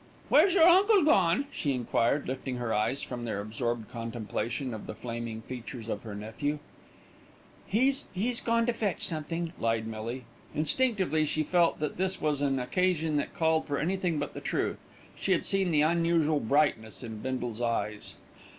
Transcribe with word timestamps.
"Where's 0.29 0.55
your 0.55 0.63
Uncle 0.67 1.03
gone?" 1.03 1.45
she 1.51 1.73
enquired, 1.75 2.27
lifting 2.27 2.55
her 2.55 2.73
eyes 2.73 3.03
from 3.03 3.23
their 3.23 3.39
absorbed 3.39 3.91
contemplation 3.91 4.73
of 4.73 4.87
the 4.87 4.95
flaming 4.95 5.43
features 5.43 5.87
of 5.87 6.01
her 6.01 6.15
nephew. 6.15 6.57
"He's 7.67 8.05
he's 8.11 8.41
gone 8.41 8.65
to 8.65 8.73
fetch 8.73 9.05
something," 9.05 9.53
lied 9.59 9.85
Millie. 9.85 10.23
Instinctively 10.55 11.23
she 11.25 11.43
felt 11.43 11.79
that 11.79 11.97
this 11.97 12.19
was 12.19 12.41
an 12.41 12.57
occasion 12.57 13.17
that 13.17 13.35
called 13.35 13.67
for 13.67 13.77
anything 13.77 14.17
but 14.17 14.33
the 14.33 14.41
truth. 14.41 14.77
She 15.15 15.33
had 15.33 15.45
seen 15.45 15.69
the 15.69 15.81
unusual 15.83 16.39
brightness 16.39 17.03
of 17.03 17.21
Bindle's 17.21 17.61
eyes. 17.61 18.15